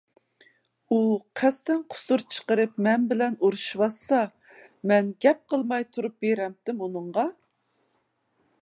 [0.93, 1.01] ئۇ
[1.41, 4.23] قەستەن قۇسۇر چىقىرىپ مەن بىلەن ئۇرۇشىۋاتسا،
[4.93, 7.31] مەن گەپ قىلماي تۇرۇپ بېرەمدىم ئۇنىڭغا.